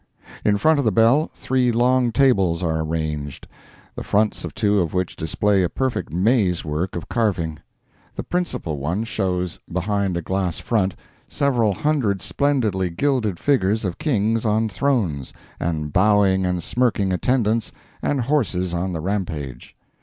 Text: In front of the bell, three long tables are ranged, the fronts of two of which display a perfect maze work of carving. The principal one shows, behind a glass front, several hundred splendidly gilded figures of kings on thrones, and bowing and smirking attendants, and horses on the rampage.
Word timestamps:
In 0.43 0.57
front 0.57 0.79
of 0.79 0.85
the 0.85 0.91
bell, 0.91 1.29
three 1.35 1.71
long 1.71 2.11
tables 2.11 2.63
are 2.63 2.83
ranged, 2.83 3.45
the 3.95 4.01
fronts 4.03 4.43
of 4.43 4.55
two 4.55 4.79
of 4.79 4.95
which 4.95 5.15
display 5.15 5.61
a 5.61 5.69
perfect 5.69 6.11
maze 6.11 6.65
work 6.65 6.95
of 6.95 7.07
carving. 7.07 7.59
The 8.15 8.23
principal 8.23 8.79
one 8.79 9.03
shows, 9.03 9.59
behind 9.71 10.17
a 10.17 10.23
glass 10.23 10.57
front, 10.57 10.95
several 11.27 11.75
hundred 11.75 12.23
splendidly 12.23 12.89
gilded 12.89 13.37
figures 13.37 13.85
of 13.85 13.99
kings 13.99 14.43
on 14.43 14.69
thrones, 14.69 15.33
and 15.59 15.93
bowing 15.93 16.47
and 16.47 16.63
smirking 16.63 17.13
attendants, 17.13 17.71
and 18.01 18.21
horses 18.21 18.73
on 18.73 18.93
the 18.93 19.01
rampage. 19.01 19.75